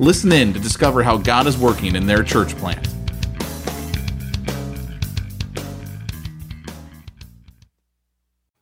[0.00, 2.86] Listen in to discover how God is working in their church plant.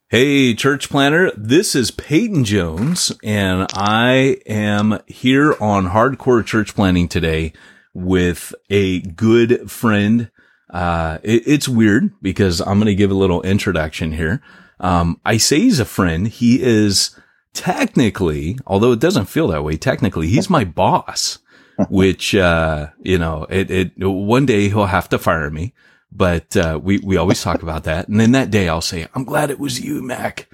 [0.08, 7.08] Hey, church planner, this is Peyton Jones, and I am here on Hardcore Church Planting
[7.08, 7.52] today
[7.92, 10.30] with a good friend.
[10.70, 14.40] Uh, it, it's weird because I'm going to give a little introduction here.
[14.80, 16.28] Um, I say he's a friend.
[16.28, 17.18] He is
[17.56, 21.38] technically, although it doesn't feel that way, technically, he's my boss,
[21.88, 25.72] which, uh, you know, it, it, one day he'll have to fire me
[26.12, 28.08] but uh, we we always talk about that.
[28.08, 30.48] And then that day I'll say, "I'm glad it was you, Mac."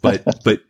[0.00, 0.60] But but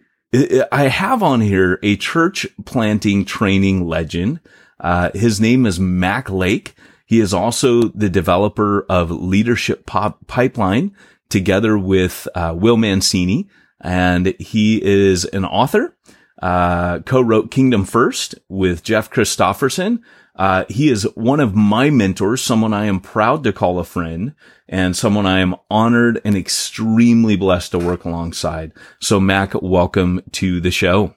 [0.72, 4.40] I have on here a church planting training legend.
[4.80, 6.74] Uh, his name is Mac Lake.
[7.04, 10.94] He is also the developer of Leadership Pop Pipeline,
[11.28, 13.48] together with uh, Will Mancini,
[13.80, 15.94] and he is an author.
[16.40, 20.04] Uh, co-wrote Kingdom First with Jeff Christopherson.
[20.38, 24.34] uh, he is one of my mentors, someone I am proud to call a friend
[24.68, 28.72] and someone I am honored and extremely blessed to work alongside.
[29.00, 31.16] So Mac, welcome to the show.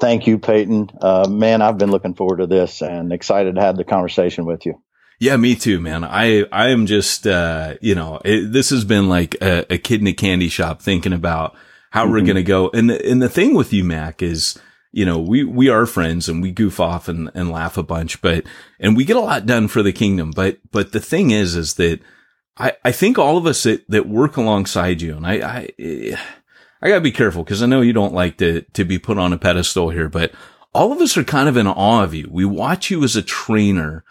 [0.00, 0.90] Thank you, Peyton.
[1.00, 4.64] Uh, man, I've been looking forward to this and excited to have the conversation with
[4.64, 4.80] you.
[5.18, 6.04] Yeah, me too, man.
[6.04, 10.00] I, I am just, uh, you know, it, this has been like a, a, kid
[10.00, 11.56] in a candy shop thinking about
[11.90, 12.12] how mm-hmm.
[12.12, 12.70] we're going to go.
[12.74, 14.58] And the, and the thing with you, Mac, is,
[14.92, 18.20] you know, we, we are friends and we goof off and, and laugh a bunch,
[18.20, 18.44] but,
[18.80, 20.32] and we get a lot done for the kingdom.
[20.32, 22.00] But, but the thing is, is that
[22.56, 26.18] I, I think all of us that, that work alongside you and I, I,
[26.82, 29.32] I gotta be careful because I know you don't like to, to be put on
[29.32, 30.32] a pedestal here, but
[30.74, 32.28] all of us are kind of in awe of you.
[32.30, 34.04] We watch you as a trainer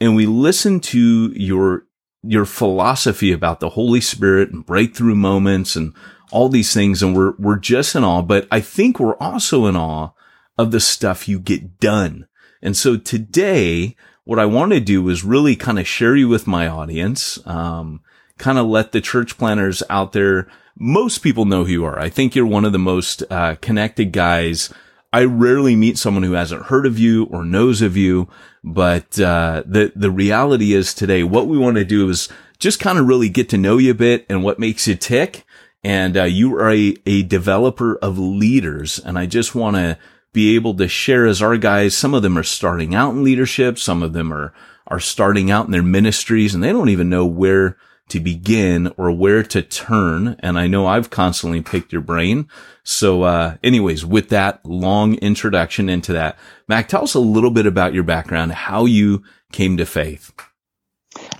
[0.00, 1.86] and we listen to your,
[2.22, 5.94] your philosophy about the Holy Spirit and breakthrough moments and
[6.32, 7.02] all these things.
[7.02, 10.10] And we're, we're just in awe, but I think we're also in awe
[10.58, 12.26] of the stuff you get done.
[12.62, 16.46] And so today, what I want to do is really kind of share you with
[16.46, 18.00] my audience, um,
[18.38, 20.48] kind of let the church planners out there.
[20.76, 21.98] Most people know who you are.
[21.98, 24.72] I think you're one of the most uh, connected guys.
[25.12, 28.28] I rarely meet someone who hasn't heard of you or knows of you,
[28.64, 32.98] but uh, the the reality is today, what we want to do is just kind
[32.98, 35.44] of really get to know you a bit and what makes you tick.
[35.86, 39.98] And uh, you are a, a developer of leaders, and I just want to
[40.34, 41.96] be able to share as our guys.
[41.96, 43.78] Some of them are starting out in leadership.
[43.78, 44.52] Some of them are,
[44.86, 47.78] are starting out in their ministries and they don't even know where
[48.08, 50.36] to begin or where to turn.
[50.40, 52.48] And I know I've constantly picked your brain.
[52.82, 56.38] So, uh, anyways, with that long introduction into that,
[56.68, 59.22] Mac, tell us a little bit about your background, how you
[59.52, 60.32] came to faith.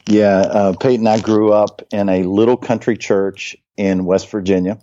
[0.09, 4.79] Yeah, uh, Peyton, I grew up in a little country church in West Virginia.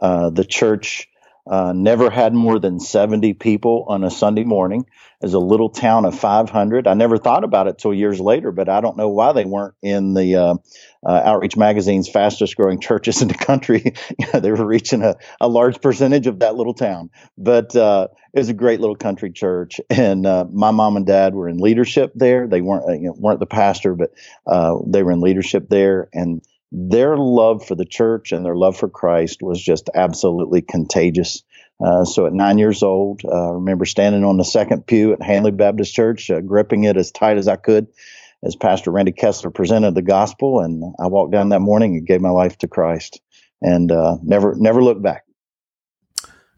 [0.00, 1.08] Uh, the church
[1.46, 4.86] uh, never had more than 70 people on a Sunday morning.
[5.20, 6.86] As a little town of 500.
[6.86, 9.74] I never thought about it till years later, but I don't know why they weren't
[9.82, 10.60] in the
[11.06, 13.94] uh, uh, Outreach Magazine's fastest growing churches in the country.
[14.32, 17.10] they were reaching a, a large percentage of that little town.
[17.36, 21.34] But uh, it was a great little country church, and uh, my mom and dad
[21.34, 22.46] were in leadership there.
[22.46, 24.12] They weren't uh, you know, weren't the pastor, but
[24.86, 28.88] they were in leadership there, and their love for the church and their love for
[28.88, 31.42] Christ was just absolutely contagious.
[31.82, 35.22] Uh, so at nine years old, uh, I remember standing on the second pew at
[35.22, 37.86] Hanley Baptist Church, uh, gripping it as tight as I could
[38.44, 40.60] as Pastor Randy Kessler presented the gospel.
[40.60, 43.20] And I walked down that morning and gave my life to Christ
[43.60, 45.24] and uh, never, never looked back.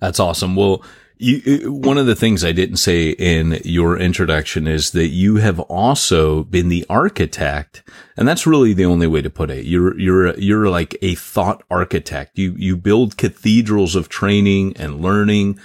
[0.00, 0.56] That's awesome.
[0.56, 0.82] Well,
[1.22, 5.60] you, one of the things I didn't say in your introduction is that you have
[5.60, 7.82] also been the architect,
[8.16, 9.66] and that's really the only way to put it.
[9.66, 12.38] You're you're you're like a thought architect.
[12.38, 15.60] You you build cathedrals of training and learning,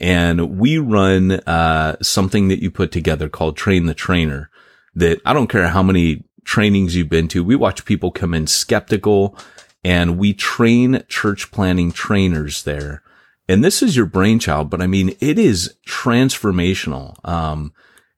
[0.00, 4.50] and we run uh, something that you put together called Train the Trainer.
[4.96, 7.44] That I don't care how many trainings you've been to.
[7.44, 9.38] We watch people come in skeptical,
[9.84, 13.02] and we train church planning trainers there
[13.48, 17.16] and this is your brainchild, but I mean, it is transformational.
[17.26, 17.72] Um,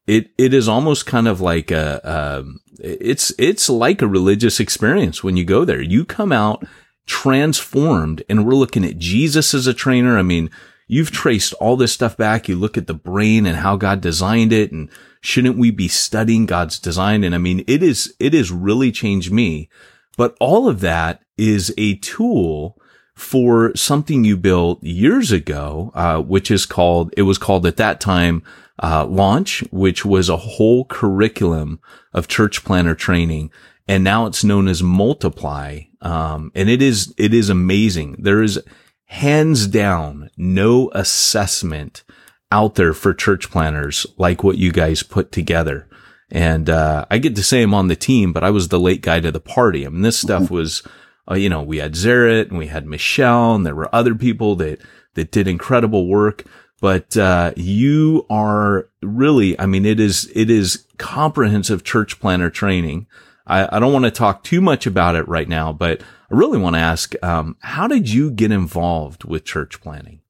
[0.07, 5.23] it, it is almost kind of like a, um, it's, it's like a religious experience
[5.23, 5.83] when you go there.
[5.83, 6.67] You come out
[7.05, 10.19] transformed and we're looking at Jesus as a trainer.
[10.19, 10.51] I mean,
[10.89, 12.49] you've traced all this stuff back.
[12.49, 14.89] You look at the brain and how God designed it and
[15.21, 17.23] shouldn't we be studying God's design?
[17.23, 19.69] And I mean, it is, it has really changed me,
[20.17, 22.81] but all of that is a tool
[23.15, 28.01] for something you built years ago, uh, which is called, it was called at that
[28.01, 28.43] time,
[28.81, 31.81] uh, launch, which was a whole curriculum
[32.13, 33.51] of church planner training.
[33.89, 35.81] And now it's known as multiply.
[36.01, 38.17] Um, and it is, it is amazing.
[38.21, 38.61] There is
[39.09, 42.05] hands down no assessment
[42.53, 45.89] out there for church planners like what you guys put together.
[46.31, 49.01] And, uh, I get to say I'm on the team, but I was the late
[49.01, 49.87] guy to the party.
[49.87, 50.83] I mean, this stuff was,
[51.31, 54.57] uh, you know, we had Zaret and we had Michelle and there were other people
[54.57, 54.81] that,
[55.15, 56.45] that did incredible work.
[56.81, 63.07] But, uh, you are really, I mean, it is, it is comprehensive church planner training.
[63.47, 66.59] I, I don't want to talk too much about it right now, but I really
[66.59, 70.21] want to ask, um, how did you get involved with church planting?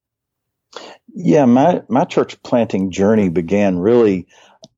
[1.12, 4.28] Yeah, my, my church planting journey began really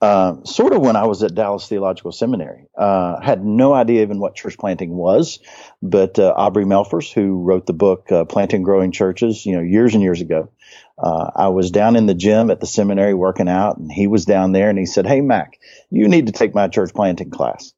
[0.00, 2.68] uh, sort of when I was at Dallas Theological Seminary.
[2.76, 5.40] Uh, had no idea even what church planting was,
[5.82, 9.92] but uh, Aubrey Malphurs, who wrote the book uh, Planting Growing Churches, you know, years
[9.92, 10.50] and years ago,
[10.98, 14.24] uh, I was down in the gym at the seminary working out, and he was
[14.24, 15.58] down there, and he said, "Hey, Mac,
[15.90, 17.72] you need to take my church planting class."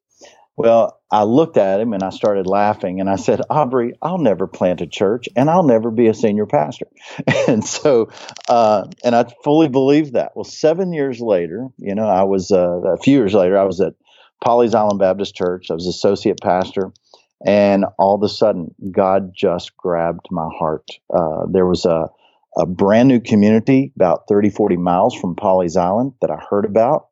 [0.55, 4.45] Well, I looked at him and I started laughing and I said, Aubrey, I'll never
[4.45, 6.85] plant a church and I'll never be a senior pastor.
[7.47, 8.11] and so,
[8.47, 10.33] uh, and I fully believed that.
[10.35, 13.81] Well, seven years later, you know, I was, uh, a few years later, I was
[13.81, 13.93] at
[14.45, 15.71] Pawleys Island Baptist Church.
[15.71, 16.91] I was associate pastor.
[17.45, 20.87] And all of a sudden, God just grabbed my heart.
[21.13, 22.09] Uh, there was a,
[22.55, 27.07] a brand new community about 30, 40 miles from Pawleys Island that I heard about.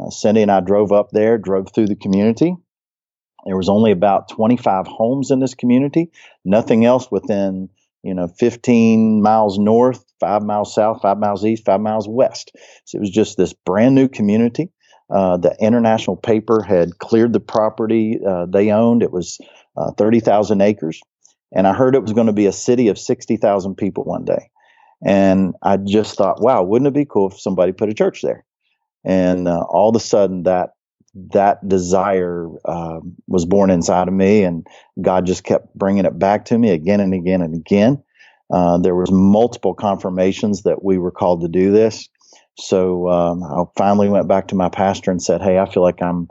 [0.00, 2.54] Uh, Cindy and I drove up there, drove through the community
[3.44, 6.10] there was only about 25 homes in this community,
[6.44, 7.68] nothing else within,
[8.02, 12.52] you know, 15 miles north, five miles south, five miles east, five miles west.
[12.84, 14.70] So it was just this brand new community.
[15.10, 19.02] Uh, the international paper had cleared the property uh, they owned.
[19.02, 19.38] It was
[19.76, 21.00] uh, 30,000 acres.
[21.52, 24.50] And I heard it was going to be a city of 60,000 people one day.
[25.04, 28.44] And I just thought, wow, wouldn't it be cool if somebody put a church there?
[29.04, 30.70] And uh, all of a sudden, that
[31.14, 34.66] that desire uh, was born inside of me, and
[35.00, 38.02] God just kept bringing it back to me again and again and again.
[38.52, 42.08] Uh, there was multiple confirmations that we were called to do this.
[42.56, 46.02] So um, I finally went back to my pastor and said, "Hey, I feel like
[46.02, 46.28] I'm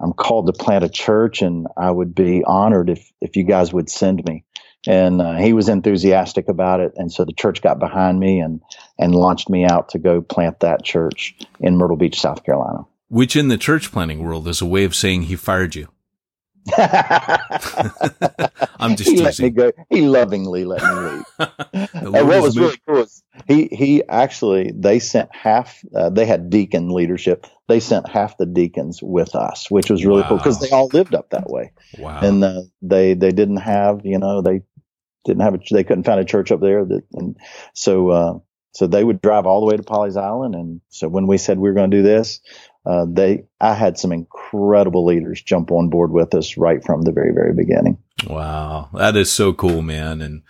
[0.00, 3.72] I'm called to plant a church, and I would be honored if if you guys
[3.72, 4.44] would send me."
[4.86, 8.60] And uh, he was enthusiastic about it, and so the church got behind me and
[8.98, 13.36] and launched me out to go plant that church in Myrtle Beach, South Carolina which
[13.36, 15.86] in the church planning world is a way of saying he fired you.
[16.78, 17.36] I'm
[18.96, 19.24] just he teasing.
[19.24, 19.70] let me go.
[19.90, 21.24] He lovingly let me leave.
[21.92, 25.84] and what was really cool is he he actually they sent half.
[25.94, 27.46] Uh, they had deacon leadership.
[27.68, 30.28] They sent half the deacons with us, which was really wow.
[30.28, 31.72] cool because they all lived up that way.
[31.98, 32.20] Wow.
[32.20, 34.62] And uh, they they didn't have you know they
[35.26, 37.36] didn't have a, they couldn't find a church up there that and
[37.74, 38.38] so uh,
[38.72, 41.58] so they would drive all the way to Pawleys Island and so when we said
[41.58, 42.40] we were going to do this
[42.84, 47.12] uh, they I had some incredible leaders jump on board with us right from the
[47.12, 47.98] very very beginning.
[48.26, 50.42] Wow, that is so cool, man, and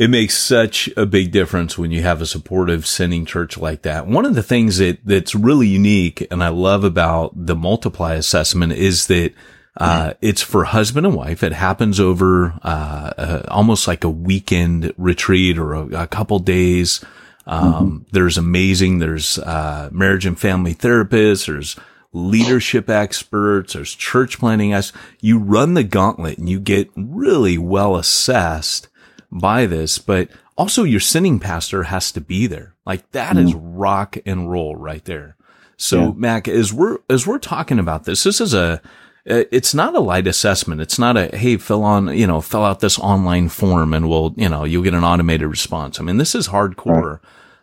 [0.00, 4.06] it makes such a big difference when you have a supportive sending church like that.
[4.06, 8.72] One of the things that that's really unique and I love about the multiply assessment
[8.72, 9.34] is that
[9.76, 11.42] uh, it's for husband and wife.
[11.42, 17.04] It happens over uh, uh, almost like a weekend retreat or a, a couple days.
[17.46, 17.98] Um, mm-hmm.
[18.12, 21.76] there's amazing, there's, uh, marriage and family therapists, there's
[22.12, 24.92] leadership experts, there's church planting us.
[25.20, 28.88] You run the gauntlet and you get really well assessed
[29.32, 32.74] by this, but also your sending pastor has to be there.
[32.84, 33.46] Like that mm-hmm.
[33.46, 35.36] is rock and roll right there.
[35.76, 36.12] So yeah.
[36.14, 38.82] Mac, as we're, as we're talking about this, this is a,
[39.24, 40.80] it's not a light assessment.
[40.80, 44.34] It's not a, hey, fill on, you know, fill out this online form and we'll,
[44.36, 46.00] you know, you'll get an automated response.
[46.00, 47.20] I mean, this is hardcore.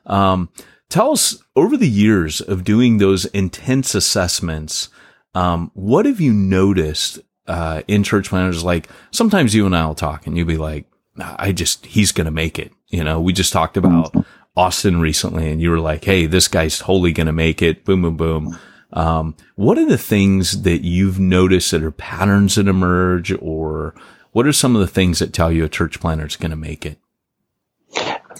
[0.07, 0.31] Right.
[0.31, 0.49] Um,
[0.89, 4.89] tell us over the years of doing those intense assessments,
[5.33, 8.63] um, what have you noticed, uh, in church planters?
[8.63, 10.85] Like sometimes you and I will talk and you'll be like,
[11.19, 12.71] I just, he's going to make it.
[12.89, 14.21] You know, we just talked about mm-hmm.
[14.55, 17.83] Austin recently and you were like, Hey, this guy's totally going to make it.
[17.83, 18.59] Boom, boom, boom.
[18.93, 23.93] Um, what are the things that you've noticed that are patterns that emerge, or
[24.31, 26.57] what are some of the things that tell you a church planter is going to
[26.57, 26.99] make it?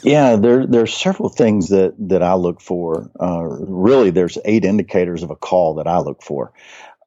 [0.03, 3.09] Yeah, there there are several things that that I look for.
[3.19, 6.53] Uh, really, there's eight indicators of a call that I look for.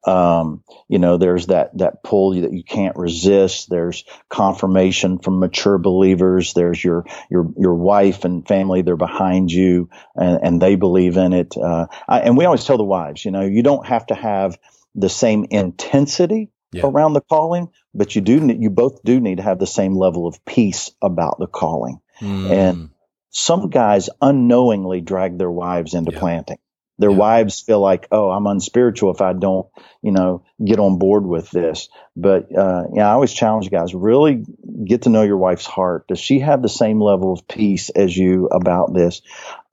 [0.03, 3.69] Um, you know, there's that, that pull that you can't resist.
[3.69, 6.53] There's confirmation from mature believers.
[6.53, 8.81] There's your, your, your wife and family.
[8.81, 11.55] They're behind you and, and they believe in it.
[11.55, 14.57] Uh, I, and we always tell the wives, you know, you don't have to have
[14.95, 16.81] the same intensity yeah.
[16.85, 20.25] around the calling, but you do, you both do need to have the same level
[20.25, 21.99] of peace about the calling.
[22.19, 22.49] Mm.
[22.51, 22.89] And
[23.29, 26.19] some guys unknowingly drag their wives into yeah.
[26.19, 26.57] planting.
[27.01, 27.17] Their yeah.
[27.17, 29.67] wives feel like, oh, I'm unspiritual if I don't,
[30.03, 31.89] you know, get on board with this.
[32.15, 34.45] But uh, yeah, I always challenge guys: really
[34.85, 36.07] get to know your wife's heart.
[36.07, 39.23] Does she have the same level of peace as you about this?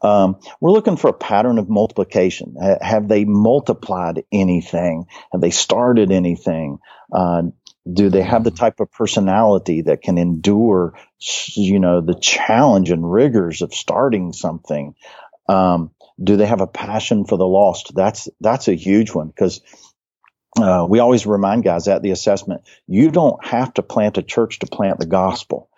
[0.01, 2.57] Um, we're looking for a pattern of multiplication.
[2.81, 5.05] have they multiplied anything?
[5.31, 6.79] Have they started anything?
[7.13, 7.43] Uh,
[7.91, 8.57] do they have the mm-hmm.
[8.57, 10.95] type of personality that can endure,
[11.55, 14.95] you know, the challenge and rigors of starting something?
[15.49, 15.91] Um,
[16.23, 17.93] do they have a passion for the lost?
[17.95, 19.61] That's that's a huge one because
[20.61, 24.59] uh, we always remind guys at the assessment, you don't have to plant a church
[24.61, 25.69] to plant the gospel.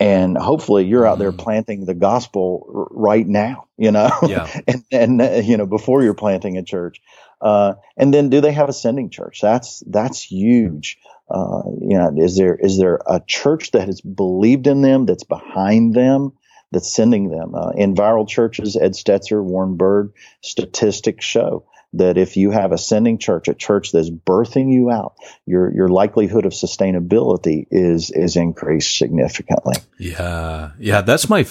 [0.00, 1.38] And hopefully you're out there mm.
[1.38, 4.60] planting the gospel r- right now, you know, yeah.
[4.66, 7.00] and, and, uh, you know, before you're planting a church.
[7.40, 9.40] Uh, and then do they have a sending church?
[9.40, 10.98] That's, that's huge.
[11.30, 15.24] Uh, you know, is there, is there a church that has believed in them, that's
[15.24, 16.32] behind them?
[16.74, 17.54] That's sending them.
[17.54, 20.12] Uh, in viral churches, Ed Stetzer, Warren Bird,
[20.42, 21.64] statistics show
[21.94, 25.14] that if you have a sending church, a church that's birthing you out,
[25.46, 29.76] your your likelihood of sustainability is is increased significantly.
[29.98, 31.46] Yeah, yeah, that's my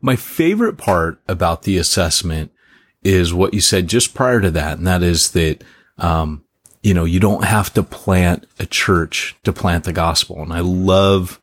[0.00, 2.52] my favorite part about the assessment
[3.02, 5.64] is what you said just prior to that, and that is that
[5.98, 6.44] um,
[6.82, 10.60] you know you don't have to plant a church to plant the gospel, and I
[10.60, 11.40] love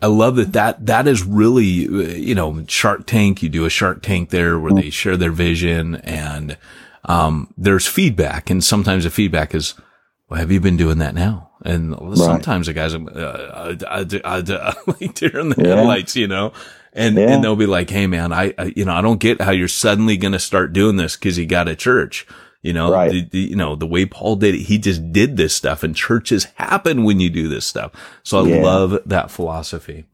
[0.00, 4.02] I love that that, that is really, you know, Shark Tank, you do a Shark
[4.02, 6.58] Tank there where they share their vision and,
[7.06, 9.74] um, there's feedback and sometimes the feedback is,
[10.28, 11.50] well, have you been doing that now?
[11.64, 12.16] And right.
[12.18, 15.76] sometimes the guys are, uh, uh, uh, uh, like deer in the yeah.
[15.76, 16.52] headlights, you know,
[16.92, 17.30] and, yeah.
[17.32, 19.66] and they'll be like, Hey man, I, I, you know, I don't get how you're
[19.66, 22.26] suddenly going to start doing this because you got a church.
[22.66, 23.12] You know, right.
[23.12, 25.94] the, the, you know, the way Paul did it, he just did this stuff and
[25.94, 27.92] churches happen when you do this stuff.
[28.24, 28.62] So I yeah.
[28.62, 30.04] love that philosophy.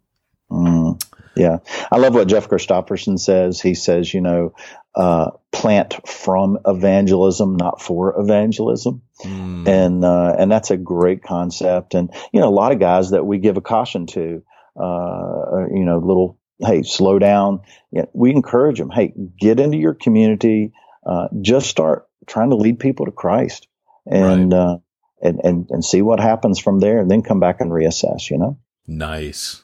[0.50, 1.02] Mm,
[1.34, 1.60] yeah.
[1.90, 3.58] I love what Jeff Christopherson says.
[3.58, 4.54] He says, you know,
[4.94, 9.00] uh, plant from evangelism, not for evangelism.
[9.24, 9.66] Mm.
[9.66, 11.94] And, uh, and that's a great concept.
[11.94, 14.42] And, you know, a lot of guys that we give a caution to,
[14.78, 17.60] uh, you know, little, hey, slow down.
[17.90, 18.90] Yeah, we encourage them.
[18.90, 20.72] Hey, get into your community.
[21.06, 23.66] Uh, just start trying to lead people to Christ
[24.06, 24.58] and, right.
[24.58, 24.78] uh,
[25.22, 28.38] and, and, and see what happens from there and then come back and reassess, you
[28.38, 28.58] know?
[28.86, 29.62] Nice.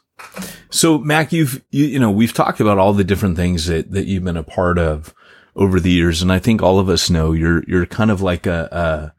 [0.71, 4.07] So Mac, you've, you, you know, we've talked about all the different things that, that
[4.07, 5.15] you've been a part of
[5.55, 6.23] over the years.
[6.23, 9.15] And I think all of us know you're, you're kind of like a, a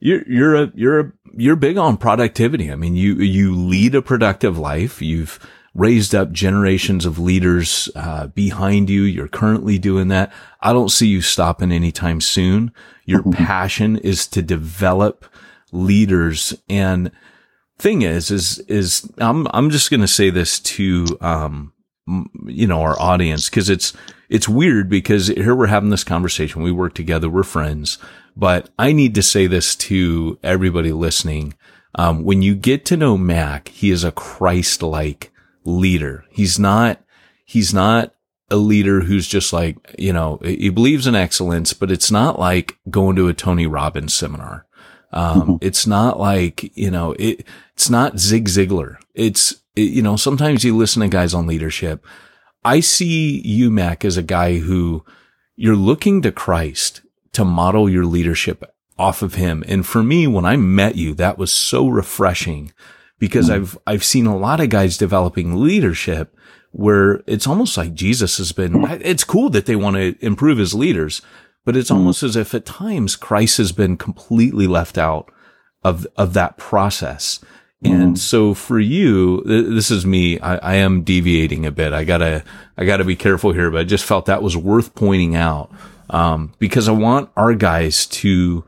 [0.00, 2.70] you're, you're a, you're a, you're big on productivity.
[2.70, 5.02] I mean, you, you lead a productive life.
[5.02, 5.40] You've,
[5.74, 9.02] raised up generations of leaders uh, behind you.
[9.02, 10.32] You're currently doing that.
[10.60, 12.72] I don't see you stopping anytime soon.
[13.04, 13.32] Your mm-hmm.
[13.32, 15.24] passion is to develop
[15.72, 16.54] leaders.
[16.68, 17.10] And
[17.78, 21.72] thing is, is, is I'm, I'm just going to say this to, um,
[22.44, 23.92] you know, our audience because it's,
[24.28, 26.62] it's weird because here we're having this conversation.
[26.62, 27.28] We work together.
[27.28, 27.98] We're friends,
[28.36, 31.54] but I need to say this to everybody listening.
[31.96, 35.32] Um, when you get to know Mac, he is a Christ-like
[35.64, 36.24] leader.
[36.30, 37.02] He's not,
[37.44, 38.14] he's not
[38.50, 42.76] a leader who's just like, you know, he believes in excellence, but it's not like
[42.90, 44.66] going to a Tony Robbins seminar.
[45.12, 45.54] Um, mm-hmm.
[45.60, 48.96] it's not like, you know, it, it's not Zig Ziglar.
[49.14, 52.04] It's, it, you know, sometimes you listen to guys on leadership.
[52.64, 55.04] I see you, Mac, as a guy who
[55.56, 57.02] you're looking to Christ
[57.32, 58.64] to model your leadership
[58.98, 59.64] off of him.
[59.66, 62.72] And for me, when I met you, that was so refreshing
[63.18, 63.54] because mm.
[63.54, 66.36] I've, I've seen a lot of guys developing leadership
[66.72, 70.74] where it's almost like Jesus has been, it's cool that they want to improve as
[70.74, 71.22] leaders,
[71.64, 71.96] but it's mm.
[71.96, 75.30] almost as if at times Christ has been completely left out
[75.84, 77.40] of, of that process.
[77.84, 78.18] And mm.
[78.18, 80.40] so for you, this is me.
[80.40, 81.92] I, I, am deviating a bit.
[81.92, 82.42] I gotta,
[82.78, 85.70] I gotta be careful here, but I just felt that was worth pointing out.
[86.08, 88.64] Um, because I want our guys to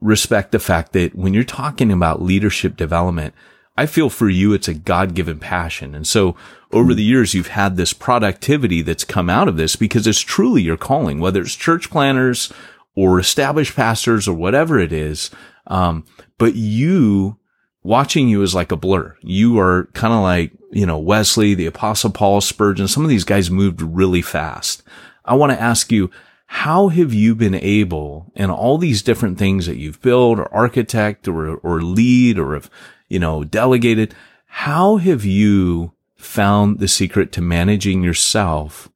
[0.00, 3.34] respect the fact that when you're talking about leadership development,
[3.78, 5.94] I feel for you, it's a God given passion.
[5.94, 6.34] And so
[6.72, 10.62] over the years, you've had this productivity that's come out of this because it's truly
[10.62, 12.52] your calling, whether it's church planners
[12.96, 15.30] or established pastors or whatever it is.
[15.68, 16.04] Um,
[16.38, 17.38] but you
[17.84, 19.16] watching you is like a blur.
[19.22, 23.22] You are kind of like, you know, Wesley, the apostle Paul, Spurgeon, some of these
[23.22, 24.82] guys moved really fast.
[25.24, 26.10] I want to ask you,
[26.46, 31.28] how have you been able and all these different things that you've built or architect
[31.28, 32.68] or, or lead or have,
[33.08, 34.14] you know, delegated?
[34.46, 38.88] How have you found the secret to managing yourself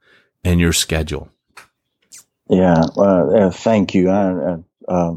[0.45, 1.31] and your schedule?
[2.49, 2.83] Yeah.
[2.97, 4.11] Uh, thank you.
[4.11, 4.57] I,
[4.89, 5.15] uh,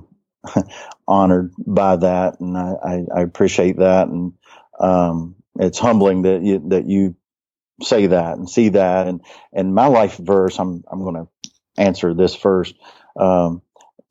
[1.07, 2.39] honored by that.
[2.39, 4.07] And I, I, I appreciate that.
[4.07, 4.33] And,
[4.79, 7.15] um, it's humbling that you, that you
[7.81, 9.07] say that and see that.
[9.07, 9.21] And,
[9.53, 11.27] and my life verse, I'm, I'm going to
[11.77, 12.75] answer this first.
[13.19, 13.61] Um,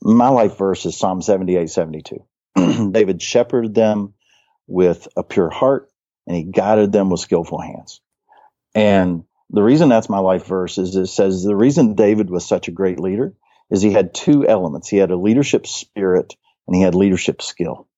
[0.02, 2.24] my life verse is Psalm 78, 72.
[2.90, 4.14] David shepherded them
[4.66, 5.90] with a pure heart
[6.26, 8.00] and he guided them with skillful hands.
[8.74, 12.68] And the reason that's my life verse is it says the reason David was such
[12.68, 13.34] a great leader
[13.70, 14.88] is he had two elements.
[14.88, 16.34] He had a leadership spirit
[16.66, 17.88] and he had leadership skill.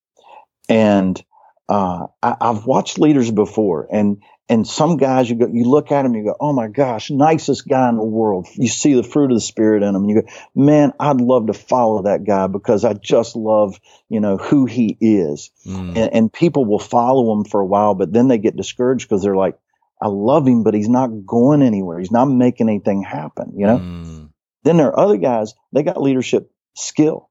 [0.69, 1.21] And
[1.69, 6.03] uh, I, have watched leaders before, and and some guys you go, you look at
[6.03, 8.47] them, you go, oh my gosh, nicest guy in the world.
[8.53, 11.47] You see the fruit of the spirit in him, and you go, man, I'd love
[11.47, 15.51] to follow that guy because I just love, you know, who he is.
[15.65, 15.97] Mm.
[15.97, 19.21] And, and people will follow him for a while, but then they get discouraged because
[19.21, 19.57] they're like,
[20.01, 21.99] I love him, but he's not going anywhere.
[21.99, 23.79] He's not making anything happen, you know?
[23.79, 24.29] Mm.
[24.63, 27.29] Then there are other guys, they got leadership skill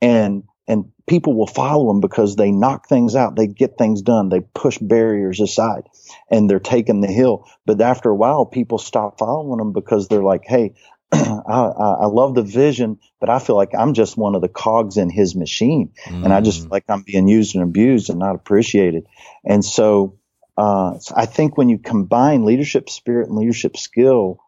[0.00, 4.28] and and people will follow them because they knock things out, they get things done,
[4.28, 5.88] they push barriers aside,
[6.30, 7.48] and they're taking the hill.
[7.64, 10.74] But after a while, people stop following them because they're like, "Hey,
[11.12, 11.72] I,
[12.02, 15.08] I, love the vision, but I feel like I'm just one of the cogs in
[15.08, 16.22] his machine, mm.
[16.22, 16.70] and I just mm.
[16.70, 19.06] like I'm being used and abused and not appreciated."
[19.44, 20.18] And so,
[20.58, 24.40] uh, I think when you combine leadership spirit and leadership skill,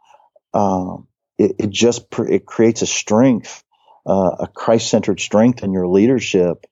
[0.52, 0.98] uh,
[1.38, 3.64] it, it, just pr- it creates a strength
[4.06, 6.66] uh, a Christ-centered strength in your leadership,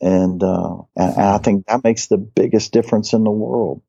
[0.00, 3.82] and, uh, and I think that makes the biggest difference in the world.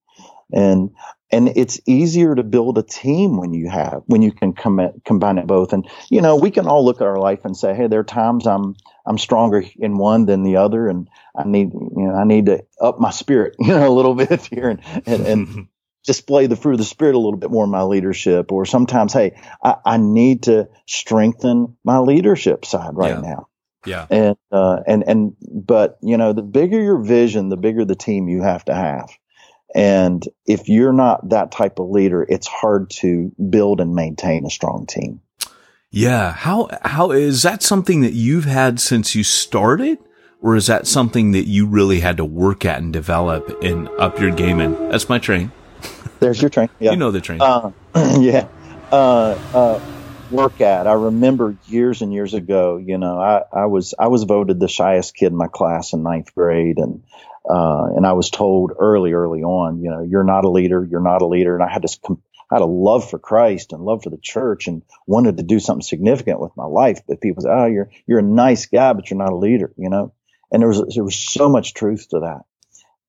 [0.54, 0.92] And
[1.32, 5.38] and it's easier to build a team when you have when you can com- combine
[5.38, 5.74] it both.
[5.74, 8.04] And you know, we can all look at our life and say, "Hey, there are
[8.04, 12.26] times I'm I'm stronger in one than the other, and I need you know I
[12.26, 15.68] need to up my spirit, you know, a little bit here and and, and
[16.06, 19.14] display the fruit of the spirit a little bit more in my leadership or sometimes
[19.14, 23.22] hey i, I need to strengthen my leadership side right yeah.
[23.22, 23.48] now.
[23.86, 24.06] Yeah.
[24.10, 28.28] And uh, and and but you know the bigger your vision the bigger the team
[28.28, 29.10] you have to have.
[29.74, 34.50] And if you're not that type of leader it's hard to build and maintain a
[34.50, 35.22] strong team.
[35.90, 36.34] Yeah.
[36.34, 39.98] How how is that something that you've had since you started?
[40.44, 44.20] Or is that something that you really had to work at and develop and up
[44.20, 44.90] your game in?
[44.90, 45.52] That's my train
[46.20, 46.70] there's your train.
[46.80, 46.92] Yeah.
[46.92, 47.42] You know the train.
[47.42, 47.72] Uh,
[48.20, 48.48] yeah.
[48.92, 49.82] Uh, uh,
[50.32, 50.88] work at.
[50.88, 54.68] I remember years and years ago, you know, I, I was I was voted the
[54.68, 57.04] shyest kid in my class in ninth grade, and
[57.50, 61.02] uh, and I was told early, early on, you know, you're not a leader, you're
[61.02, 62.00] not a leader, and I had this
[62.52, 65.60] I had a love for Christ and love for the church, and wanted to do
[65.60, 67.02] something significant with my life.
[67.08, 69.90] But people say, oh, you're you're a nice guy, but you're not a leader, you
[69.90, 70.14] know.
[70.52, 72.42] And there was there was so much truth to that.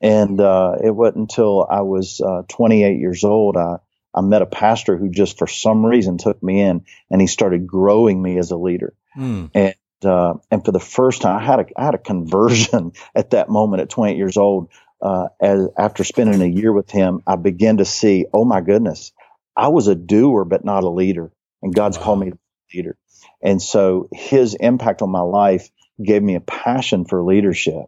[0.03, 3.77] And uh, it wasn't until I was uh, 28 years old I,
[4.15, 7.67] I met a pastor who just for some reason took me in and he started
[7.67, 8.95] growing me as a leader.
[9.17, 9.51] Mm.
[9.55, 13.31] And uh, and for the first time, I had a I had a conversion at
[13.31, 14.69] that moment at 28 years old.
[15.01, 19.13] Uh, as after spending a year with him, I began to see, oh my goodness,
[19.57, 22.05] I was a doer but not a leader, and God's wow.
[22.05, 22.97] called me a leader.
[23.41, 25.71] And so His impact on my life
[26.03, 27.87] gave me a passion for leadership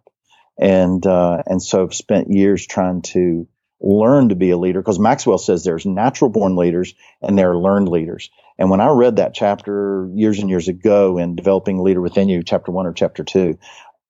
[0.59, 3.47] and uh, and so I've spent years trying to
[3.81, 7.59] learn to be a leader because Maxwell says there's natural born leaders and there are
[7.59, 8.31] learned leaders.
[8.59, 12.43] And when I read that chapter years and years ago in Developing Leader Within You,
[12.43, 13.59] chapter one or chapter two,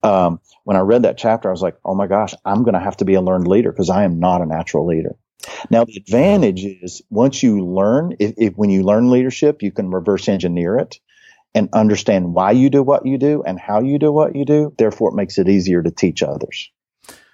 [0.03, 2.79] um, when I read that chapter, I was like, oh my gosh, I'm going to
[2.79, 5.15] have to be a learned leader because I am not a natural leader.
[5.69, 9.91] Now, the advantage is once you learn, if, if when you learn leadership, you can
[9.91, 10.99] reverse engineer it
[11.55, 14.75] and understand why you do what you do and how you do what you do.
[14.77, 16.69] Therefore, it makes it easier to teach others.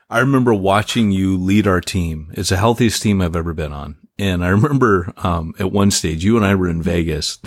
[0.09, 2.31] I remember watching you lead our team.
[2.33, 3.97] It's the healthiest team I've ever been on.
[4.19, 7.39] And I remember, um, at one stage, you and I were in Vegas.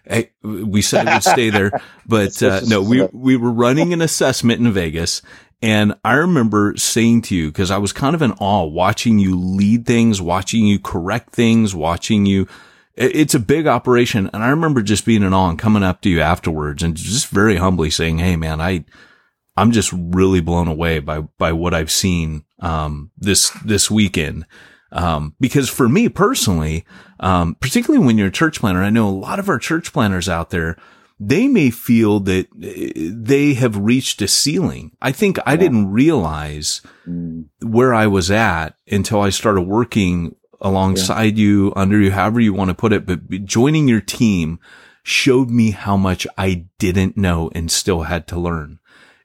[0.42, 1.72] we said we'd stay there,
[2.06, 5.20] but, uh, no, we, we were running an assessment in Vegas.
[5.60, 9.38] And I remember saying to you, cause I was kind of in awe watching you
[9.38, 12.48] lead things, watching you correct things, watching you,
[13.04, 14.30] it's a big operation.
[14.32, 17.28] And I remember just being in awe and coming up to you afterwards and just
[17.28, 18.84] very humbly saying, Hey, man, I,
[19.56, 24.46] I'm just really blown away by, by what I've seen, um, this, this weekend.
[24.92, 26.84] Um, because for me personally,
[27.20, 30.28] um, particularly when you're a church planner, I know a lot of our church planners
[30.28, 30.76] out there,
[31.18, 34.92] they may feel that uh, they have reached a ceiling.
[35.00, 37.46] I think I didn't realize mm.
[37.60, 41.44] where I was at until I started working alongside yeah.
[41.44, 44.58] you, under you, however you want to put it, but joining your team
[45.02, 48.78] showed me how much I didn't know and still had to learn.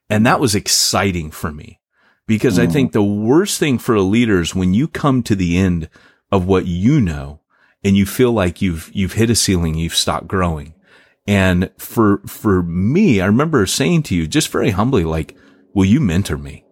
[0.09, 1.79] And that was exciting for me
[2.25, 2.63] because mm.
[2.63, 5.89] I think the worst thing for a leader is when you come to the end
[6.31, 7.41] of what you know
[7.83, 10.73] and you feel like you've, you've hit a ceiling, you've stopped growing.
[11.27, 15.35] And for, for me, I remember saying to you just very humbly, like,
[15.73, 16.65] will you mentor me?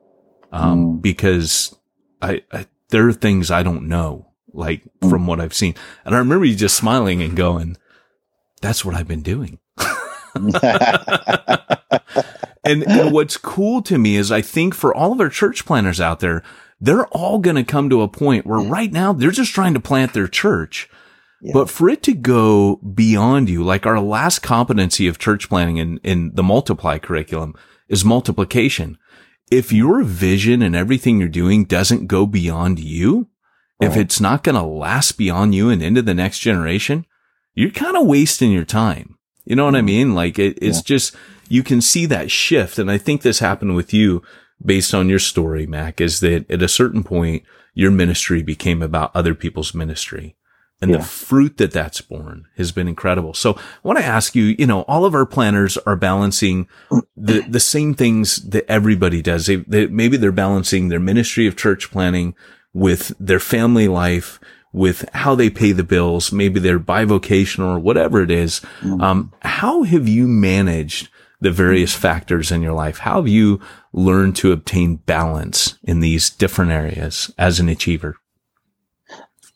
[0.51, 1.01] Um, mm.
[1.01, 1.75] because
[2.21, 5.09] I, I, there are things I don't know, like mm.
[5.09, 5.75] from what I've seen.
[6.03, 7.77] And I remember you just smiling and going,
[8.61, 9.59] that's what I've been doing.
[10.35, 10.55] and,
[12.83, 16.19] and what's cool to me is I think for all of our church planners out
[16.19, 16.43] there,
[16.79, 19.79] they're all going to come to a point where right now they're just trying to
[19.79, 20.89] plant their church.
[21.41, 21.51] Yeah.
[21.53, 25.99] But for it to go beyond you, like our last competency of church planning in,
[26.03, 27.55] in the multiply curriculum
[27.87, 28.97] is multiplication.
[29.51, 33.27] If your vision and everything you're doing doesn't go beyond you,
[33.81, 33.89] right.
[33.91, 37.05] if it's not going to last beyond you and into the next generation,
[37.53, 39.17] you're kind of wasting your time.
[39.45, 39.85] You know what I mm-hmm.
[39.85, 40.15] mean?
[40.15, 40.83] Like it, it's yeah.
[40.85, 41.15] just,
[41.49, 42.79] you can see that shift.
[42.79, 44.23] And I think this happened with you
[44.63, 49.15] based on your story, Mac, is that at a certain point, your ministry became about
[49.15, 50.35] other people's ministry.
[50.81, 50.97] And yeah.
[50.97, 53.33] the fruit that that's born has been incredible.
[53.33, 56.67] So I want to ask you, you know, all of our planners are balancing
[57.15, 59.45] the, the same things that everybody does.
[59.45, 62.35] They, they, maybe they're balancing their ministry of church planning
[62.75, 64.37] with their family life,
[64.73, 66.33] with how they pay the bills.
[66.33, 68.59] Maybe they're bivocational or whatever it is.
[68.81, 69.01] Mm-hmm.
[69.01, 71.07] Um, how have you managed
[71.39, 72.97] the various factors in your life?
[72.97, 73.61] How have you
[73.93, 78.17] learned to obtain balance in these different areas as an achiever?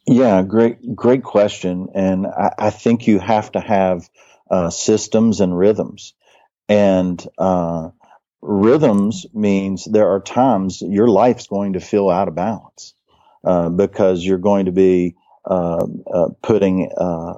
[0.08, 1.90] Yeah, great, great question.
[1.94, 4.10] And I, I think you have to have
[4.50, 6.14] uh, systems and rhythms.
[6.70, 7.90] And uh,
[8.42, 12.94] rhythms means there are times your life's going to feel out of balance
[13.44, 17.36] uh, because you're going to be uh, uh, putting uh,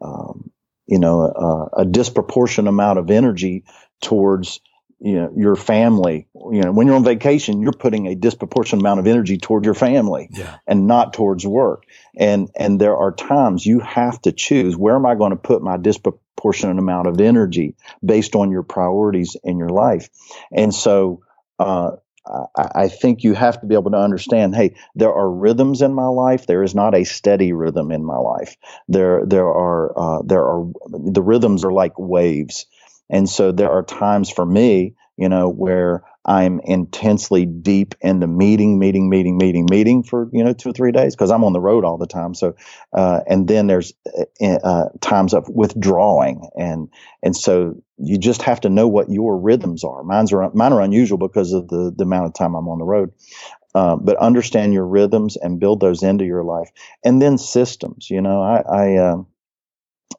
[0.00, 0.50] um,
[0.86, 3.64] you know, a, a disproportionate amount of energy
[4.02, 4.60] towards
[5.00, 6.28] you know your family.
[6.34, 9.74] You know when you're on vacation you're putting a disproportionate amount of energy toward your
[9.74, 10.58] family yeah.
[10.66, 11.84] and not towards work.
[12.16, 15.62] And and there are times you have to choose where am i going to put
[15.62, 20.08] my disproportionate amount of energy based on your priorities in your life?
[20.52, 21.22] And so
[21.58, 21.92] uh,
[22.56, 24.54] I think you have to be able to understand.
[24.54, 26.46] Hey, there are rhythms in my life.
[26.46, 28.56] There is not a steady rhythm in my life.
[28.88, 32.66] There, there are, uh, there are the rhythms are like waves,
[33.10, 38.78] and so there are times for me, you know, where I'm intensely deep into meeting,
[38.78, 41.60] meeting, meeting, meeting, meeting for you know two or three days because I'm on the
[41.60, 42.34] road all the time.
[42.34, 42.56] So,
[42.92, 43.92] uh, and then there's
[44.40, 46.88] uh, uh, times of withdrawing, and
[47.22, 50.02] and so you just have to know what your rhythms are.
[50.02, 52.84] Mine's are mine are unusual because of the the amount of time I'm on the
[52.84, 53.12] road.
[53.74, 56.70] Uh, but understand your rhythms and build those into your life,
[57.04, 58.08] and then systems.
[58.08, 59.26] You know, I, I um,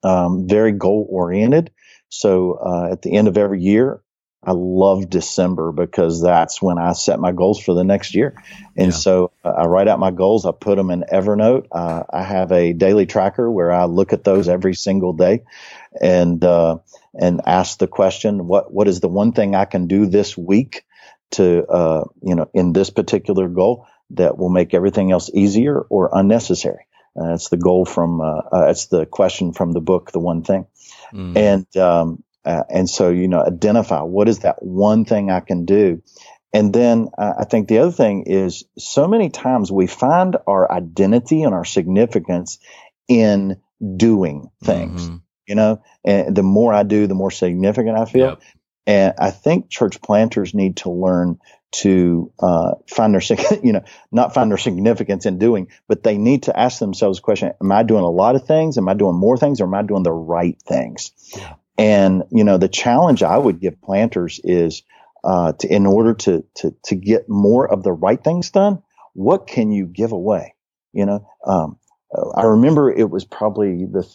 [0.04, 1.72] um very goal oriented.
[2.10, 4.02] So uh, at the end of every year,
[4.45, 8.36] I love December because that's when I set my goals for the next year.
[8.77, 8.97] And yeah.
[8.97, 10.45] so uh, I write out my goals.
[10.45, 11.67] I put them in Evernote.
[11.71, 15.43] Uh, I have a daily tracker where I look at those every single day
[15.99, 16.77] and, uh,
[17.19, 20.86] and ask the question, what, what is the one thing I can do this week
[21.31, 26.12] to, uh, you know, in this particular goal that will make everything else easier or
[26.13, 26.86] unnecessary?
[27.15, 30.67] That's the goal from, uh, uh, it's the question from the book, The One Thing.
[31.13, 31.38] Mm.
[31.38, 35.65] And, um, uh, and so, you know, identify what is that one thing I can
[35.65, 36.01] do.
[36.53, 40.71] And then uh, I think the other thing is so many times we find our
[40.71, 42.60] identity and our significance
[43.08, 43.62] in
[43.97, 45.17] doing things, mm-hmm.
[45.47, 48.27] you know, and the more I do, the more significant I feel.
[48.27, 48.41] Yep.
[48.88, 51.39] And I think church planters need to learn
[51.71, 56.43] to uh, find their, you know, not find their significance in doing, but they need
[56.43, 58.77] to ask themselves the question: Am I doing a lot of things?
[58.77, 61.12] Am I doing more things, or am I doing the right things?
[61.36, 61.55] Yeah.
[61.78, 64.84] And, you know, the challenge I would give planters is,
[65.24, 68.82] uh, to, in order to, to, to get more of the right things done,
[69.14, 70.56] what can you give away?
[70.94, 71.78] You know, um,
[72.36, 74.08] I remember it was probably the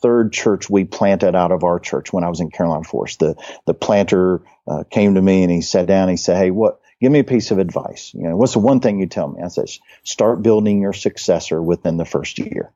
[0.00, 3.18] third church we planted out of our church when I was in Carolina Forest.
[3.18, 3.34] The,
[3.66, 6.80] the planter, uh, came to me and he sat down and he said, Hey, what,
[7.00, 8.12] give me a piece of advice.
[8.14, 9.42] You know, what's the one thing you tell me?
[9.42, 9.68] I said,
[10.04, 12.72] start building your successor within the first year.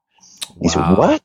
[0.61, 0.71] He wow.
[0.71, 1.23] said, what?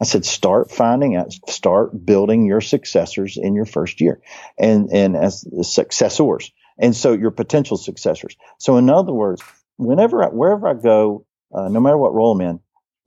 [0.00, 4.20] I said, start finding out, start building your successors in your first year
[4.58, 6.52] and, and as successors.
[6.78, 8.36] And so your potential successors.
[8.58, 9.42] So in other words,
[9.76, 12.60] whenever, I, wherever I go, uh, no matter what role I'm in,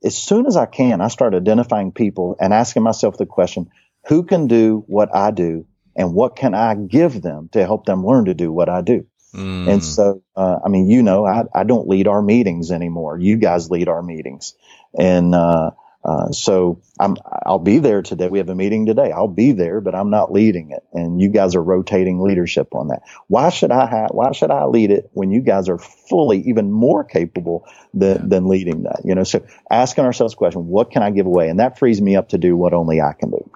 [0.04, 3.70] as soon as I can, I start identifying people and asking myself the question,
[4.08, 8.04] who can do what I do and what can I give them to help them
[8.04, 9.06] learn to do what I do?
[9.34, 9.68] Mm.
[9.68, 13.18] And so, uh, I mean, you know, I, I don't lead our meetings anymore.
[13.18, 14.54] You guys lead our meetings.
[14.98, 15.70] And, uh,
[16.04, 18.28] Uh, so I'm, I'll be there today.
[18.28, 19.12] We have a meeting today.
[19.12, 20.82] I'll be there, but I'm not leading it.
[20.92, 23.02] And you guys are rotating leadership on that.
[23.28, 27.04] Why should I why should I lead it when you guys are fully even more
[27.04, 29.02] capable than, than leading that?
[29.04, 31.48] You know, so asking ourselves the question, what can I give away?
[31.48, 33.50] And that frees me up to do what only I can do.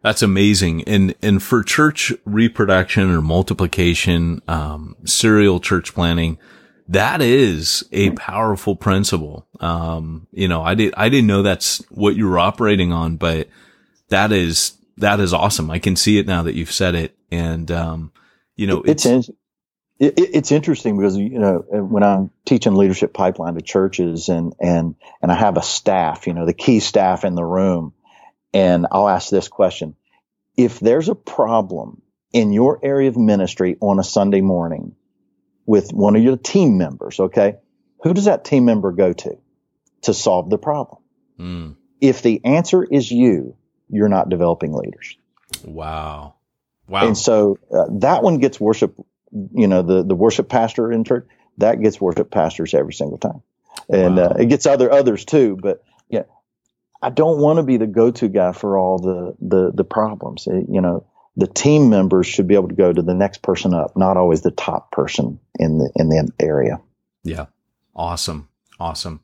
[0.00, 0.84] That's amazing.
[0.84, 6.38] And, and for church reproduction or multiplication, um, serial church planning,
[6.88, 9.46] that is a powerful principle.
[9.60, 13.48] Um, you know, I did, I didn't know that's what you were operating on, but
[14.08, 15.70] that is, that is awesome.
[15.70, 17.16] I can see it now that you've said it.
[17.30, 18.12] And, um,
[18.54, 19.28] you know, it's, it's,
[19.98, 24.94] it, it's interesting because, you know, when I'm teaching leadership pipeline to churches and, and,
[25.22, 27.94] and I have a staff, you know, the key staff in the room,
[28.52, 29.96] and I'll ask this question.
[30.56, 34.94] If there's a problem in your area of ministry on a Sunday morning,
[35.66, 37.56] with one of your team members, okay?
[38.02, 39.38] Who does that team member go to
[40.02, 41.02] to solve the problem?
[41.38, 41.76] Mm.
[42.00, 43.56] If the answer is you,
[43.88, 45.16] you're not developing leaders.
[45.64, 46.34] Wow.
[46.86, 47.06] Wow.
[47.06, 48.94] And so uh, that one gets worship,
[49.32, 51.26] you know, the, the worship pastor in church,
[51.58, 53.42] that gets worship pastors every single time.
[53.88, 54.24] And wow.
[54.24, 56.24] uh, it gets other others too, but yeah,
[57.00, 60.46] I don't want to be the go-to guy for all the, the, the problems.
[60.46, 63.74] It, you know, the team members should be able to go to the next person
[63.74, 66.80] up, not always the top person in the in the area.
[67.22, 67.46] Yeah,
[67.94, 69.20] awesome, awesome.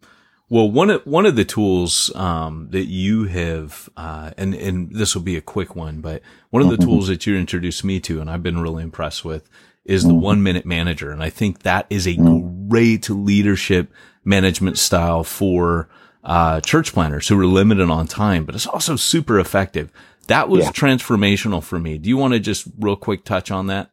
[0.49, 5.15] Well, one of one of the tools um, that you have, uh, and and this
[5.15, 6.91] will be a quick one, but one of the mm-hmm.
[6.91, 9.49] tools that you introduced me to, and I've been really impressed with,
[9.85, 10.21] is the mm-hmm.
[10.21, 12.69] one minute manager, and I think that is a mm-hmm.
[12.69, 13.93] great leadership
[14.25, 15.89] management style for
[16.25, 19.93] uh, church planners who are limited on time, but it's also super effective.
[20.31, 20.71] That was yeah.
[20.71, 21.99] transformational for me.
[21.99, 23.91] Do you want to just real quick touch on that?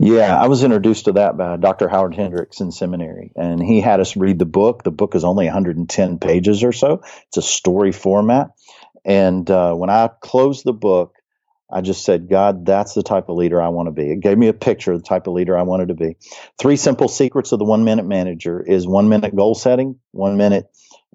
[0.00, 1.88] Yeah, I was introduced to that by Dr.
[1.88, 4.82] Howard Hendricks in seminary, and he had us read the book.
[4.82, 7.04] The book is only 110 pages or so.
[7.28, 8.48] It's a story format.
[9.04, 11.14] And uh, when I closed the book,
[11.72, 14.10] I just said, God, that's the type of leader I want to be.
[14.10, 16.16] It gave me a picture of the type of leader I wanted to be.
[16.58, 20.66] Three simple secrets of the one minute manager is one minute goal setting, one minute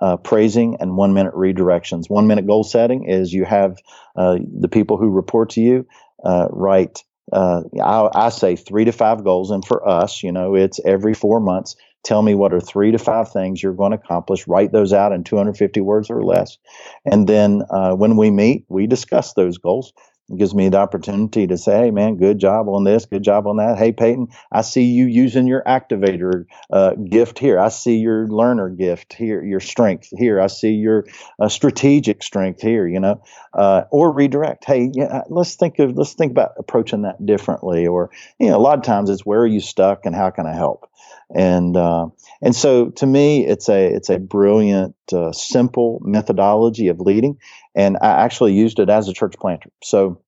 [0.02, 2.10] uh, praising and one minute redirections.
[2.10, 3.78] One minute goal setting is you have
[4.16, 5.88] uh, the people who report to you
[6.24, 7.04] uh, write.
[7.32, 11.14] Uh, I, I, say three to five goals, and for us, you know, it's every
[11.14, 11.76] four months.
[12.04, 14.48] Tell me what are three to five things you're going to accomplish.
[14.48, 16.58] Write those out in 250 words or less,
[17.04, 19.92] and then uh, when we meet, we discuss those goals.
[20.30, 23.46] It gives me the opportunity to say, hey, man, good job on this, good job
[23.46, 23.78] on that.
[23.78, 27.60] Hey, Peyton, I see you using your activator uh, gift here.
[27.60, 30.42] I see your learner gift here, your strength here.
[30.42, 31.06] I see your
[31.40, 33.22] uh, strategic strength here, you know,
[33.54, 34.66] uh, or redirect.
[34.66, 37.86] Hey, yeah, let's think of, let's think about approaching that differently.
[37.86, 38.10] Or,
[38.40, 40.56] you know, a lot of times it's where are you stuck and how can I
[40.56, 40.90] help?
[41.34, 42.08] And uh,
[42.42, 47.38] and so to me it's a it's a brilliant uh, simple methodology of leading
[47.74, 50.22] and i actually used it as a church planter so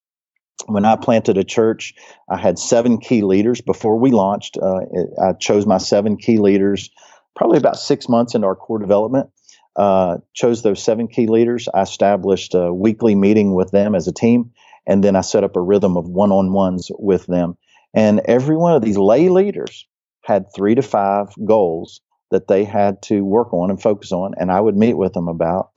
[0.66, 1.94] when I planted a church,
[2.30, 4.58] I had seven key leaders before we launched.
[4.58, 4.82] Uh,
[5.22, 6.90] I chose my seven key leaders
[7.36, 9.30] probably about six months into our core development.
[9.76, 11.70] Uh, chose those seven key leaders.
[11.72, 14.52] I established a weekly meeting with them as a team,
[14.88, 17.58] and then I set up a rhythm of one on ones with them.
[17.94, 19.86] And every one of these lay leaders
[20.28, 24.52] had three to five goals that they had to work on and focus on, and
[24.52, 25.70] I would meet with them about.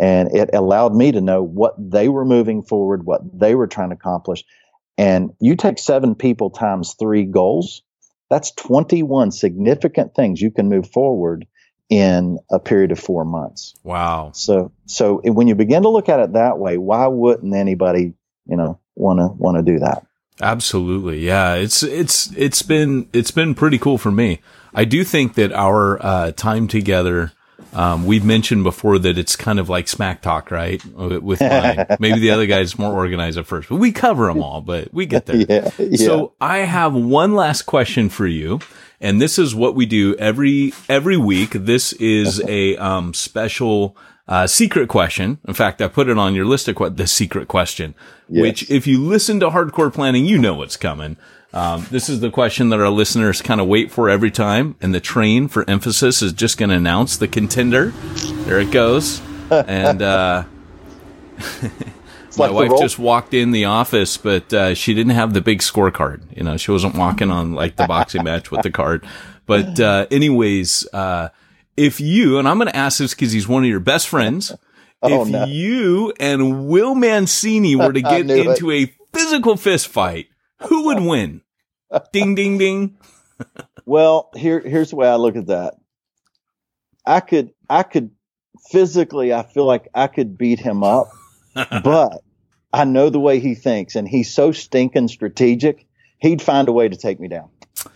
[0.00, 3.90] And it allowed me to know what they were moving forward, what they were trying
[3.90, 4.44] to accomplish.
[4.96, 7.82] And you take seven people times three goals,
[8.30, 11.44] that's 21 significant things you can move forward
[11.90, 13.74] in a period of four months.
[13.82, 14.30] Wow.
[14.34, 18.14] So, so when you begin to look at it that way, why wouldn't anybody,
[18.46, 20.06] you know, want to, want to do that?
[20.40, 21.20] Absolutely.
[21.20, 21.54] Yeah.
[21.54, 24.40] It's, it's, it's been, it's been pretty cool for me.
[24.74, 27.32] I do think that our, uh, time together,
[27.72, 30.82] um, we've mentioned before that it's kind of like smack talk, right?
[30.94, 31.86] With mine.
[32.00, 35.06] maybe the other guy's more organized at first, but we cover them all, but we
[35.06, 35.36] get there.
[35.48, 35.96] Yeah, yeah.
[35.96, 38.60] So I have one last question for you.
[39.00, 41.50] And this is what we do every, every week.
[41.50, 43.96] This is a, um, special,
[44.28, 45.38] uh, secret question.
[45.46, 47.94] In fact, I put it on your list of what the secret question,
[48.28, 48.42] yes.
[48.42, 51.16] which if you listen to hardcore planning, you know what's coming.
[51.52, 54.76] Um, this is the question that our listeners kind of wait for every time.
[54.80, 57.90] And the train for emphasis is just going to announce the contender.
[58.44, 59.22] There it goes.
[59.48, 60.42] And, uh,
[62.36, 65.60] my like wife just walked in the office, but, uh, she didn't have the big
[65.60, 66.20] scorecard.
[66.36, 69.06] You know, she wasn't walking on like the boxing match with the card.
[69.46, 71.28] But, uh, anyways, uh,
[71.76, 74.52] if you, and I'm going to ask this because he's one of your best friends,
[75.02, 75.44] oh, if no.
[75.44, 78.90] you and Will Mancini were to get into it.
[78.90, 80.26] a physical fist fight,
[80.68, 81.42] who would win?
[82.12, 82.98] ding, ding, ding.
[83.84, 85.74] well, here, here's the way I look at that.
[87.04, 88.10] I could, I could
[88.70, 91.08] physically, I feel like I could beat him up,
[91.54, 92.22] but
[92.72, 95.86] I know the way he thinks, and he's so stinking strategic.
[96.18, 97.50] He'd find a way to take me down.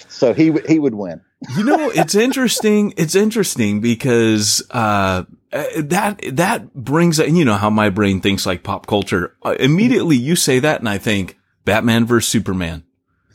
[0.09, 1.21] So he he would win.
[1.57, 2.93] You know, it's interesting.
[2.97, 8.63] It's interesting because uh, that that brings and you know how my brain thinks like
[8.63, 9.37] pop culture.
[9.43, 12.85] Uh, immediately, you say that, and I think Batman versus Superman.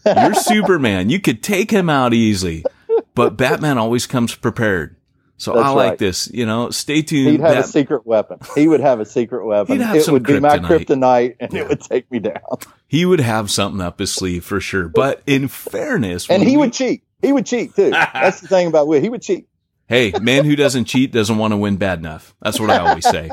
[0.05, 1.09] You're Superman.
[1.09, 2.63] You could take him out easily,
[3.15, 4.95] but Batman always comes prepared.
[5.37, 5.97] So That's I like right.
[5.99, 6.29] this.
[6.31, 7.31] You know, stay tuned.
[7.31, 8.37] He'd have a secret weapon.
[8.55, 9.77] He would have a secret weapon.
[9.79, 10.85] He'd have it some would be my kryptonite.
[10.85, 11.61] kryptonite, and Yeah.
[11.61, 12.39] it would take me down.
[12.87, 14.87] he would have something up his sleeve for sure.
[14.87, 17.03] But in fairness, And he we- would cheat.
[17.25, 17.89] He would cheat too.
[17.89, 19.01] That's the thing about Will.
[19.01, 19.47] He would cheat.
[19.87, 22.35] Hey, man who doesn't cheat doesn't want to win bad enough.
[22.41, 23.29] That's what I always say.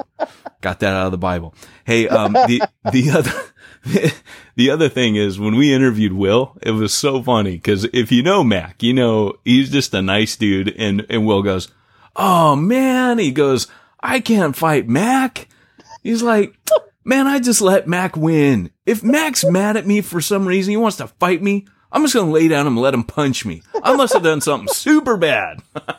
[0.61, 1.55] Got that out of the Bible.
[1.85, 4.13] Hey, um, the, the other,
[4.57, 8.23] the other thing is when we interviewed Will, it was so funny because if you
[8.23, 10.75] know Mac, you know, he's just a nice dude.
[10.77, 11.69] And, and Will goes,
[12.17, 13.67] Oh man, he goes,
[14.01, 15.49] I can't fight Mac.
[16.03, 16.55] He's like,
[17.05, 18.71] man, I just let Mac win.
[18.85, 21.67] If Mac's mad at me for some reason, he wants to fight me.
[21.93, 23.63] I'm just going to lay down and let him punch me.
[23.75, 25.63] Unless I must have done something super bad.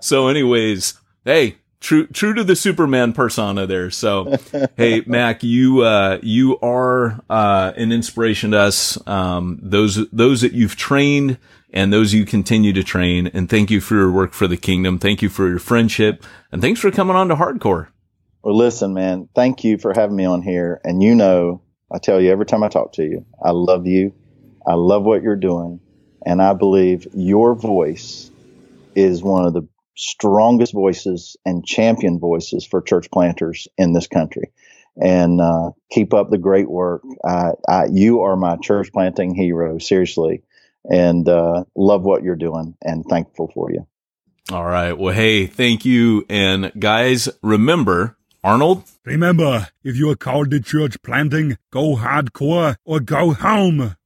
[0.00, 0.94] So anyways,
[1.24, 3.90] hey, true, true to the Superman persona there.
[3.90, 4.36] So,
[4.76, 8.98] hey, Mac, you, uh, you are, uh, an inspiration to us.
[9.08, 11.38] Um, those, those that you've trained
[11.72, 13.26] and those you continue to train.
[13.28, 14.98] And thank you for your work for the kingdom.
[14.98, 17.88] Thank you for your friendship and thanks for coming on to hardcore.
[18.42, 19.28] Well, listen, man.
[19.34, 20.80] Thank you for having me on here.
[20.84, 24.14] And you know, I tell you every time I talk to you, I love you.
[24.68, 25.80] I love what you're doing,
[26.24, 28.30] and I believe your voice
[28.94, 34.52] is one of the strongest voices and champion voices for church planters in this country.
[35.00, 37.02] And uh, keep up the great work.
[37.24, 40.42] I, I, you are my church planting hero, seriously,
[40.84, 43.86] and uh, love what you're doing, and thankful for you.
[44.52, 44.92] All right.
[44.92, 46.26] Well, hey, thank you.
[46.28, 53.00] And guys, remember, Arnold, Remember, if you are called to church planting, go hardcore or
[53.00, 53.96] go home.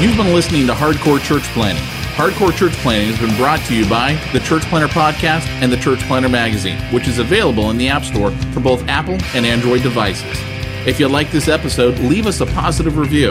[0.00, 1.84] You've been listening to Hardcore Church Planting.
[2.14, 5.76] Hardcore Church Planting has been brought to you by the Church Planter Podcast and the
[5.76, 9.82] Church Planter Magazine, which is available in the App Store for both Apple and Android
[9.82, 10.38] devices.
[10.86, 13.28] If you like this episode, leave us a positive review.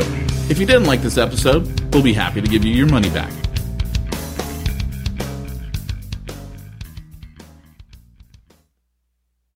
[0.47, 3.33] If you didn't like this episode, we'll be happy to give you your money back.